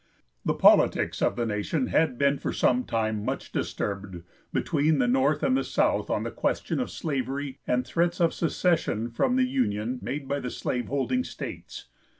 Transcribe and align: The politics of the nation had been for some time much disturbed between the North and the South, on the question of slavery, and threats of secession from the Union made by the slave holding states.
The 0.43 0.55
politics 0.55 1.21
of 1.21 1.35
the 1.35 1.45
nation 1.45 1.85
had 1.85 2.17
been 2.17 2.39
for 2.39 2.51
some 2.51 2.85
time 2.85 3.23
much 3.23 3.51
disturbed 3.51 4.23
between 4.51 4.97
the 4.97 5.07
North 5.07 5.43
and 5.43 5.55
the 5.55 5.63
South, 5.63 6.09
on 6.09 6.23
the 6.23 6.31
question 6.31 6.79
of 6.79 6.89
slavery, 6.89 7.59
and 7.67 7.85
threats 7.85 8.19
of 8.19 8.33
secession 8.33 9.11
from 9.11 9.35
the 9.35 9.45
Union 9.45 9.99
made 10.01 10.27
by 10.27 10.39
the 10.39 10.49
slave 10.49 10.87
holding 10.87 11.23
states. 11.23 11.85